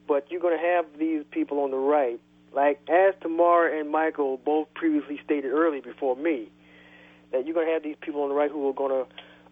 [0.07, 2.21] But you're going to have these people on the right,
[2.55, 6.51] like as Tamar and Michael both previously stated early before me,
[7.33, 9.07] that you're to have these people on the right who are to,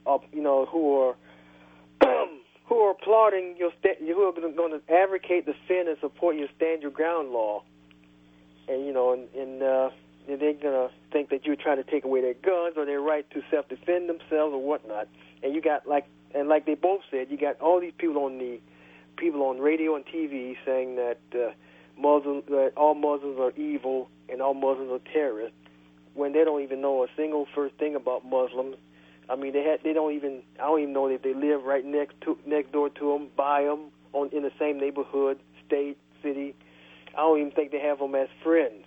[0.07, 1.17] uh, you know, who are
[2.67, 6.83] who are applauding your sta- who are going to advocate, defend, and support your stand
[6.83, 7.63] your ground law,
[8.69, 9.91] and you know, and, and uh,
[10.29, 13.29] and they're to think that you're trying to take away their guns or their right
[13.33, 15.09] to self-defend themselves or whatnot.
[15.43, 18.39] And you got like, and like they both said, you got all these people on
[18.39, 18.61] the
[19.17, 21.53] people on radio and TV saying that uh,
[21.99, 25.57] Muslims, that all Muslims are evil and all Muslims are terrorists,
[26.15, 28.77] when they don't even know a single first thing about Muslims.
[29.29, 31.85] I mean, they had, they don't even I don't even know if they live right
[31.85, 36.55] next to next door to them, by them, on in the same neighborhood, state, city.
[37.15, 38.85] I don't even think they have them as friends,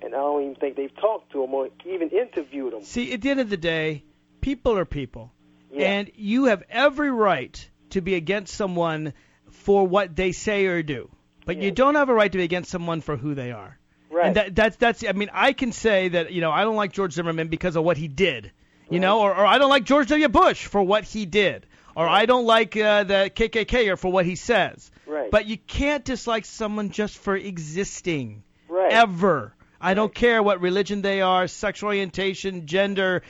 [0.00, 2.82] and I don't even think they've talked to them or even interviewed them.
[2.82, 4.04] See, at the end of the day,
[4.40, 5.32] people are people.
[5.72, 5.88] Yeah.
[5.88, 9.12] And you have every right to be against someone
[9.50, 11.10] for what they say or do.
[11.46, 13.78] But you don't have a right to be against someone for who they are.
[14.10, 14.26] Right.
[14.26, 16.92] And that, that's that's I mean I can say that you know I don't like
[16.92, 18.52] George Zimmerman because of what he did,
[18.90, 20.28] you know, or, or I don't like George W.
[20.28, 24.26] Bush for what he did, or I don't like uh, the KKK or for what
[24.26, 24.90] he says.
[25.06, 25.30] Right.
[25.30, 28.92] But you can't dislike someone just for existing right.
[28.92, 29.54] ever.
[29.80, 33.22] I don't care what religion they are, sexual orientation, gender,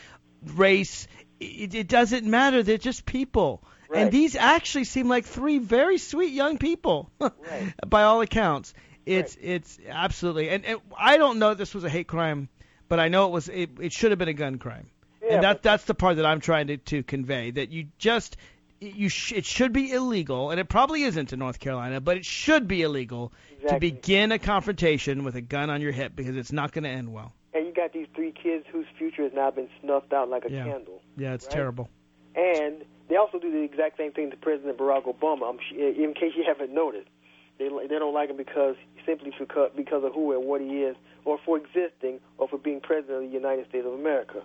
[0.42, 1.08] race.
[1.40, 2.62] It, it doesn't matter.
[2.62, 3.62] They're just people.
[3.94, 7.74] And these actually seem like three very sweet young people, Right.
[7.86, 8.74] by all accounts.
[9.04, 10.48] It's it's absolutely.
[10.50, 12.48] And, and I don't know if this was a hate crime,
[12.88, 13.48] but I know it was.
[13.48, 14.90] It, it should have been a gun crime.
[15.22, 17.52] Yeah, and that that's the part that I'm trying to, to convey.
[17.52, 18.36] That you just
[18.80, 22.24] you sh- it should be illegal, and it probably isn't in North Carolina, but it
[22.24, 23.32] should be illegal
[23.68, 26.90] to begin a confrontation with a gun on your hip because it's not going to
[26.90, 27.32] end well.
[27.54, 30.50] And you got these three kids whose future has now been snuffed out like a
[30.52, 30.64] Yeah.
[30.64, 31.00] candle.
[31.16, 31.52] Yeah, it's Right.
[31.54, 31.88] terrible.
[32.36, 35.48] And they also do the exact same thing to President Barack Obama.
[35.48, 37.08] I'm, in case you haven't noticed,
[37.58, 40.96] they they don't like him because simply because because of who and what he is,
[41.24, 44.42] or for existing, or for being president of the United States of America.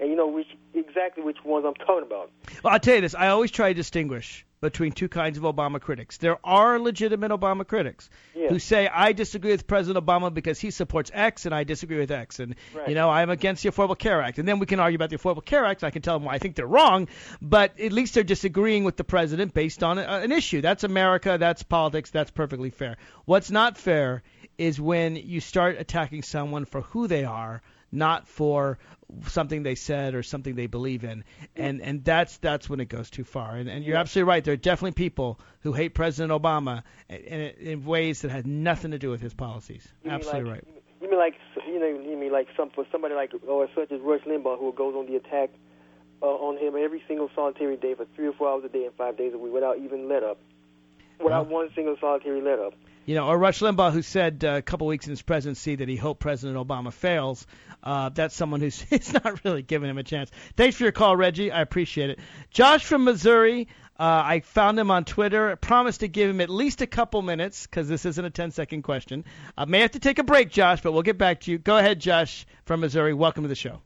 [0.00, 2.30] And you know which exactly which ones I'm talking about.
[2.62, 3.14] Well, I'll tell you this.
[3.14, 6.16] I always try to distinguish between two kinds of Obama critics.
[6.16, 8.48] There are legitimate Obama critics Yeah.
[8.48, 12.10] who say I disagree with President Obama because he supports X and I disagree with
[12.10, 12.88] X, and Right.
[12.88, 14.38] you know I'm against the Affordable Care Act.
[14.38, 15.82] And then we can argue about the Affordable Care Act.
[15.82, 17.08] And I can tell them why I think they're wrong,
[17.42, 20.62] but at least they're disagreeing with the president based on a, an issue.
[20.62, 21.36] That's America.
[21.38, 22.10] That's politics.
[22.10, 22.96] That's perfectly fair.
[23.26, 24.22] What's not fair
[24.56, 27.60] is when you start attacking someone for who they are,
[27.92, 28.78] not for
[29.26, 31.24] something they said or something they believe in,
[31.56, 33.56] and and that's that's when it goes too far.
[33.56, 34.44] And, and you're absolutely right.
[34.44, 38.92] There are definitely people who hate President Obama in, in, in ways that had nothing
[38.92, 39.86] to do with his policies.
[40.06, 40.82] Absolutely like, right.
[41.00, 41.34] You mean like
[41.66, 44.72] you know you mean like some for somebody like or such as Rush Limbaugh who
[44.72, 45.50] goes on the attack
[46.22, 48.94] uh, on him every single solitary day for three or four hours a day and
[48.94, 50.38] five days a week without even let up,
[51.22, 52.74] without one single solitary let up.
[53.06, 55.88] You know, or Rush Limbaugh, who said uh, a couple weeks in his presidency that
[55.88, 57.46] he hoped President Obama fails.
[57.82, 60.30] Uh, that's someone who's it's not really giving him a chance.
[60.56, 61.52] Thanks for your call, Reggie.
[61.52, 62.18] I appreciate it.
[62.50, 63.68] Josh from Missouri.
[63.96, 65.52] Uh, I found him on Twitter.
[65.52, 68.50] I promised to give him at least a couple minutes because this isn't a 10
[68.50, 69.24] second question.
[69.56, 71.58] I may have to take a break, Josh, but we'll get back to you.
[71.58, 73.14] Go ahead, Josh from Missouri.
[73.14, 73.82] Welcome to the show.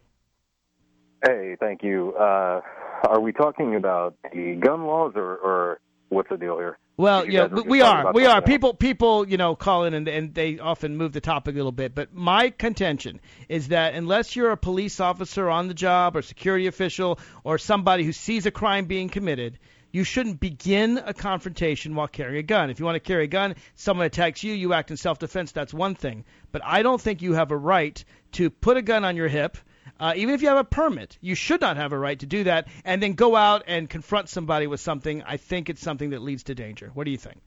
[1.27, 2.15] Hey, thank you.
[2.15, 2.63] Uh,
[3.07, 6.79] are we talking about the gun laws or, or what's the deal here?
[6.97, 8.13] Well, You yeah, we, just we talking are.
[8.13, 8.43] We are.
[8.43, 11.71] People, people, you know, call in and, and they often move the topic a little
[11.71, 11.95] bit.
[11.95, 16.67] But my contention is that unless you're a police officer on the job or security
[16.67, 19.59] official or somebody who sees a crime being committed,
[19.93, 22.69] you shouldn't begin a confrontation while carrying a gun.
[22.69, 25.53] If you want to carry a gun, someone attacks you, you act in self-defense.
[25.53, 26.25] That's one thing.
[26.53, 29.57] But I don't think you have a right to put a gun on your hip.
[30.01, 32.45] Uh, even if you have a permit, you should not have a right to do
[32.45, 35.23] that and then go out and confront somebody with something.
[35.23, 36.91] I think it's something that leads to danger.
[36.95, 37.39] What do you think?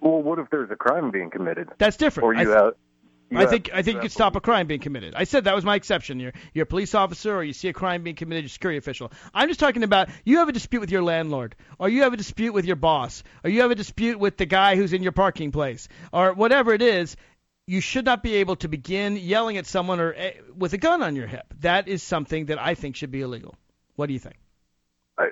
[0.00, 1.68] Well, what if there's a crime being committed?
[1.78, 2.26] That's different.
[2.26, 2.74] Or I you th- have.
[3.30, 5.14] you I have- think I think you could stop a crime being committed.
[5.16, 6.20] I said that was my exception.
[6.20, 8.78] You're you're a police officer or you see a crime being committed, you're a security
[8.78, 9.10] official.
[9.34, 12.16] I'm just talking about you have a dispute with your landlord, or you have a
[12.16, 15.12] dispute with your boss, or you have a dispute with the guy who's in your
[15.12, 17.16] parking place, or whatever it is.
[17.68, 21.02] You should not be able to begin yelling at someone or eh, with a gun
[21.02, 21.52] on your hip.
[21.60, 23.56] That is something that I think should be illegal.
[23.94, 24.36] What do you think?
[25.18, 25.28] I,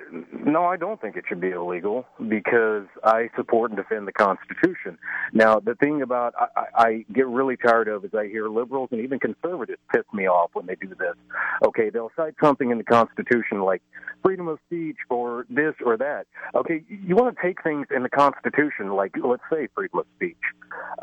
[0.47, 4.97] no, I don't think it should be illegal because I support and defend the Constitution.
[5.33, 9.01] Now, the thing about I, I, get really tired of is I hear liberals and
[9.01, 11.15] even conservatives piss me off when they do this.
[11.65, 13.81] Okay, they'll cite something in the Constitution like
[14.23, 16.27] freedom of speech or this or that.
[16.55, 20.37] Okay, you want to take things in the Constitution like let's say freedom of speech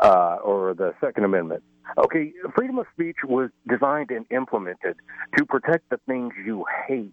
[0.01, 1.63] uh, or the Second Amendment.
[1.99, 4.97] Okay, freedom of speech was designed and implemented
[5.37, 7.13] to protect the things you hate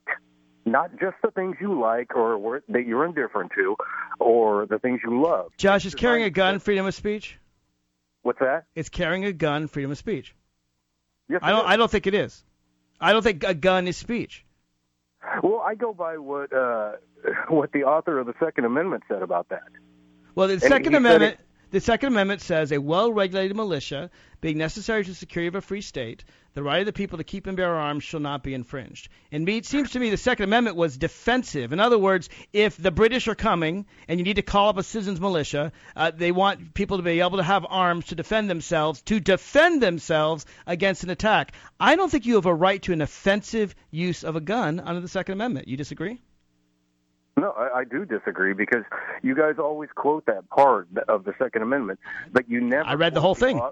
[0.72, 3.76] not just the things you like or that you're indifferent to,
[4.20, 5.52] or the things you love.
[5.58, 7.38] Josh, is carrying a gun freedom of speech?
[8.24, 8.66] What's that?
[8.76, 10.36] It's carrying a gun freedom of speech?
[11.28, 11.66] Yes, I don't.
[11.66, 12.44] I don't think it is.
[13.00, 14.46] I don't think a gun is speech.
[15.44, 16.94] Well, I go by what uh,
[17.48, 19.64] what the author of the Second Amendment said about that.
[20.36, 21.34] Well, the And Second Amendment.
[21.40, 24.10] it- The Second Amendment says a well-regulated militia,
[24.42, 27.24] being necessary to the security of a free state, the right of the people to
[27.24, 29.08] keep and bear arms shall not be infringed.
[29.32, 31.72] And it seems to me the Second Amendment was defensive.
[31.72, 34.84] In other words, if the British are coming and you need to call up a
[34.84, 39.02] citizens militia, uh, they want people to be able to have arms to defend themselves,
[39.04, 41.54] to defend themselves against an attack.
[41.80, 45.00] I don't think you have a right to an offensive use of a gun under
[45.00, 45.70] the Second Amendment.
[45.70, 46.20] You disagree?
[47.38, 48.84] No, I, I do disagree because
[49.24, 52.00] you guys always quote that part of the Second Amendment,
[52.32, 52.84] but you never.
[52.88, 53.60] I read the whole thing.
[53.60, 53.72] Uh,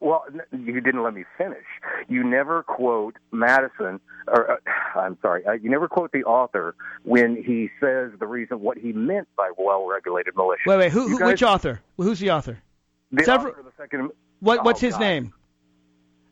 [0.00, 1.64] well, you didn't let me finish.
[2.08, 4.56] You never quote Madison, or uh,
[4.98, 8.92] I'm sorry, uh, you never quote the author when he says the reason what he
[8.92, 10.62] meant by well-regulated militia.
[10.66, 10.92] Wait, wait.
[10.92, 11.80] Who, who, guys- which author?
[11.96, 12.58] Who's the author?
[13.12, 14.10] The Several- author of the Second.
[14.40, 15.00] What, Oh, what's his God.
[15.00, 15.32] name?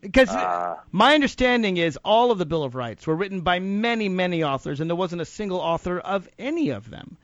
[0.01, 4.09] Because Uh, my understanding is all of the Bill of Rights were written by many,
[4.09, 7.17] many authors, and there wasn't a single author of any of them.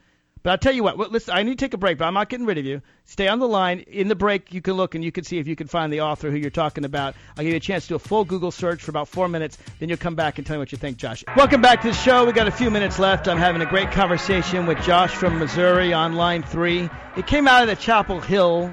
[0.43, 0.99] But I'll tell you what.
[0.99, 2.83] Listen, I need to take a break, but I'm not getting rid of you.
[3.05, 3.79] Stay on the line.
[3.79, 6.01] In the break, you can look and you can see if you can find the
[6.01, 7.15] author who you're talking about.
[7.35, 9.57] I'll give you a chance to do a full Google search for about four minutes.
[9.79, 11.23] Then you'll come back and tell me what you think, Josh.
[11.35, 12.25] Welcome back to the show.
[12.25, 13.27] We got a few minutes left.
[13.27, 16.91] I'm having a great conversation with Josh from Missouri on line three.
[17.17, 18.71] It came out of the Chapel Hill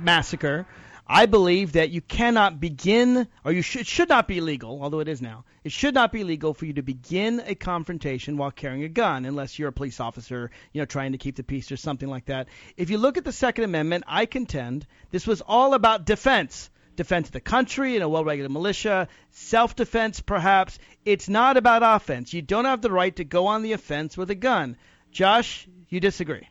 [0.00, 0.66] massacre.
[1.12, 5.08] I believe that you cannot begin, or you should, should not be legal, although it
[5.08, 5.44] is now.
[5.64, 9.24] It should not be legal for you to begin a confrontation while carrying a gun,
[9.24, 12.26] unless you're a police officer, you know, trying to keep the peace or something like
[12.26, 12.46] that.
[12.76, 16.70] If you look at the Second Amendment, I contend this was all about defense.
[16.94, 20.78] Defense of the country and a well-regulated militia, self-defense perhaps.
[21.04, 22.32] It's not about offense.
[22.32, 24.76] You don't have the right to go on the offense with a gun.
[25.10, 26.46] Josh, you disagree?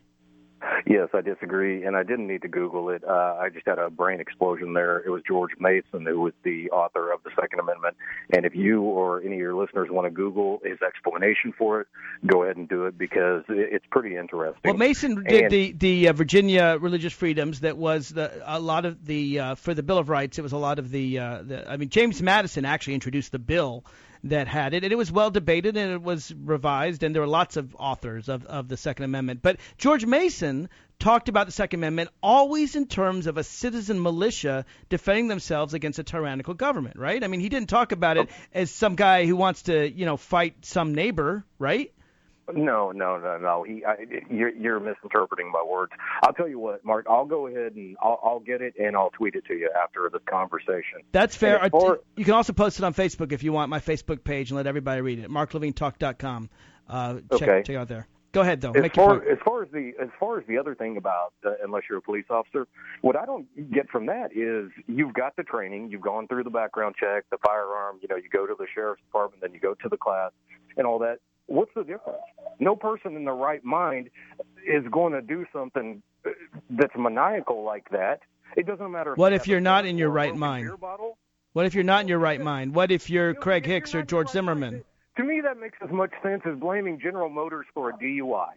[0.89, 3.03] Yes, I disagree, and I didn't need to Google it.
[3.07, 4.97] Uh, I just had a brain explosion there.
[4.97, 7.95] It was George Mason who was the author of the Second Amendment.
[8.33, 11.87] And if you or any of your listeners want to Google his explanation for it,
[12.25, 14.61] go ahead and do it because it's pretty interesting.
[14.65, 17.59] Well, Mason did and, the the uh, Virginia religious freedoms.
[17.59, 20.39] That was the a lot of the uh, for the Bill of Rights.
[20.39, 23.37] It was a lot of the, uh, the I mean, James Madison actually introduced the
[23.37, 23.85] bill
[24.25, 27.27] that had it, and it was well debated and it was revised, and there were
[27.27, 29.41] lots of authors of, of the Second Amendment.
[29.41, 34.65] But George Mason talked about the Second Amendment always in terms of a citizen militia
[34.89, 37.23] defending themselves against a tyrannical government, right?
[37.23, 38.35] I mean, he didn't talk about it oh.
[38.53, 41.93] as some guy who wants to, you know, fight some neighbor, right?
[42.53, 43.63] No, no, no, no.
[43.63, 43.95] He, I,
[44.29, 45.91] you're, you're misinterpreting my words.
[46.23, 47.05] I'll tell you what, Mark.
[47.09, 50.09] I'll go ahead and I'll, I'll get it and I'll tweet it to you after
[50.11, 51.01] the conversation.
[51.11, 51.67] That's fair.
[51.69, 54.57] For, you can also post it on Facebook if you want, my Facebook page, and
[54.57, 55.29] let everybody read it.
[55.29, 56.49] MarkLevineTalk.com.
[56.87, 57.63] Uh, check, okay.
[57.63, 58.07] check out there.
[58.31, 58.71] Go ahead though.
[58.73, 61.83] As far, as far as the as far as the other thing about uh, unless
[61.89, 62.67] you're a police officer,
[63.01, 66.51] what I don't get from that is you've got the training, you've gone through the
[66.51, 69.73] background check, the firearm, you know, you go to the sheriff's department, then you go
[69.73, 70.31] to the class
[70.77, 71.17] and all that.
[71.49, 72.19] What's the difference?
[72.59, 74.09] No person in the right mind
[74.65, 76.03] is going to do something
[76.69, 78.19] that's maniacal like that.
[78.55, 79.13] It doesn't matter.
[79.13, 80.69] If what if you're not in your right mind?
[81.53, 82.75] What if you're not in your right mind?
[82.75, 84.83] What if you're Craig Hicks or George Zimmerman?
[85.17, 88.51] To me, that makes as much sense as blaming General Motors for a DUI.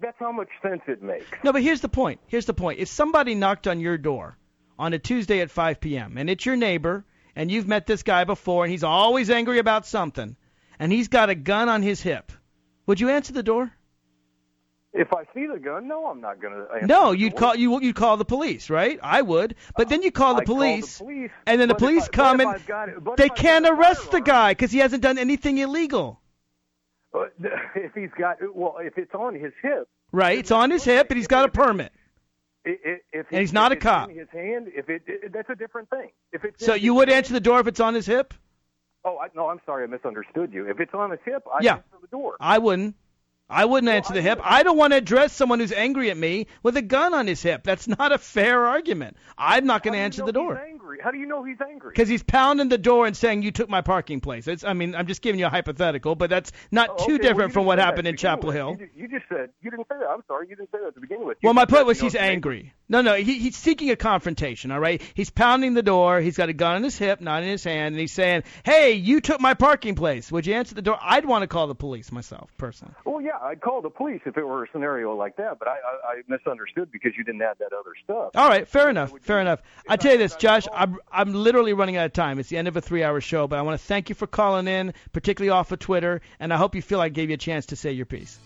[0.00, 1.26] That's how much sense it makes.
[1.44, 2.20] No, but here's the point.
[2.26, 2.78] Here's the point.
[2.78, 4.38] If somebody knocked on your door
[4.78, 6.16] on a Tuesday at 5 p.m.
[6.16, 7.04] and it's your neighbor
[7.36, 10.36] and you've met this guy before and he's always angry about something,
[10.82, 12.32] and he's got a gun on his hip,
[12.86, 13.70] would you answer the door?
[14.92, 16.86] If I see the gun, no, I'm not going to.
[16.86, 18.98] No, you'd call you you'd call the police, right?
[19.00, 22.04] I would, but then you call the, police, call the police, and then the police
[22.04, 26.20] I, come and it, they can't arrest the guy because he hasn't done anything illegal.
[27.12, 30.36] But uh, if he's got well, if it's on his hip, right?
[30.36, 31.92] It's on his hip, and he's got a permit.
[32.64, 34.10] If, if and he's not a cop.
[34.10, 36.10] In his hand, if it, it, that's a different thing.
[36.32, 38.34] If it's so, you would answer the door if it's on his hip.
[39.04, 40.68] Oh, I, no, I'm sorry, I misunderstood you.
[40.68, 41.74] If it's on his hip, I yeah.
[41.74, 42.36] answer the door.
[42.40, 42.94] I wouldn't.
[43.52, 44.38] I wouldn't well, answer I the hip.
[44.38, 44.46] Would.
[44.46, 47.42] I don't want to address someone who's angry at me with a gun on his
[47.42, 47.64] hip.
[47.64, 49.16] That's not a fair argument.
[49.36, 50.58] I'm not going to answer the door.
[50.58, 50.98] angry?
[51.02, 51.90] How do you know he's angry?
[51.90, 54.46] Because he's pounding the door and saying you took my parking place.
[54.46, 57.22] It's, I mean, I'm just giving you a hypothetical, but that's not oh, too okay,
[57.22, 58.56] different well, from what happened in Chapel with.
[58.56, 58.76] Hill.
[58.78, 60.08] You, you, just said you didn't say that.
[60.08, 61.38] I'm sorry, you didn't say that at the beginning with.
[61.42, 62.72] well, my point was you he's angry.
[62.92, 64.70] No, no, he, he's seeking a confrontation.
[64.70, 66.20] All right, he's pounding the door.
[66.20, 68.92] He's got a gun on his hip, not in his hand, and he's saying, "Hey,
[68.92, 70.30] you took my parking place.
[70.30, 72.92] Would you answer the door?" I'd want to call the police myself, personally.
[73.06, 75.70] Well, yeah, I'd call the police if it were a scenario like that, but I,
[75.70, 78.32] I, I misunderstood because you didn't add that other stuff.
[78.34, 79.62] All right, fair enough, fair enough.
[79.88, 82.38] I tell you this, Josh, I'm I'm literally running out of time.
[82.38, 84.68] It's the end of a three-hour show, but I want to thank you for calling
[84.68, 87.64] in, particularly off of Twitter, and I hope you feel I gave you a chance
[87.66, 88.38] to say your piece.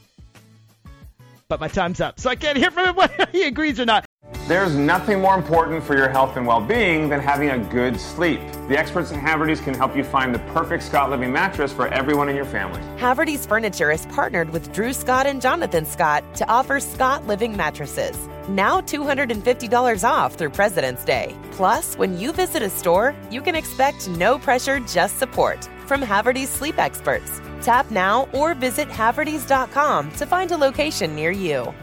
[1.49, 4.05] But my time's up, so I can't hear from him whether he agrees or not.
[4.48, 8.40] There's nothing more important for your health and well-being than having a good sleep.
[8.68, 12.28] The experts at Haverty's can help you find the perfect Scott Living mattress for everyone
[12.28, 12.80] in your family.
[12.96, 18.28] Haverty's Furniture is partnered with Drew Scott and Jonathan Scott to offer Scott Living mattresses.
[18.48, 21.36] Now $250 off through President's Day.
[21.50, 26.50] Plus, when you visit a store, you can expect no pressure, just support from Haverty's
[26.50, 27.40] sleep experts.
[27.62, 31.74] Tap now or visit Havertys.com to find a location near you.